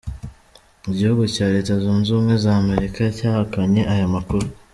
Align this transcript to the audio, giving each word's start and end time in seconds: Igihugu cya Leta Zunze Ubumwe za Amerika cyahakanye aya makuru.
Igihugu 0.89 1.23
cya 1.33 1.45
Leta 1.53 1.73
Zunze 1.83 2.07
Ubumwe 2.11 2.35
za 2.43 2.51
Amerika 2.61 2.99
cyahakanye 3.17 3.81
aya 3.93 4.07
makuru. 4.13 4.45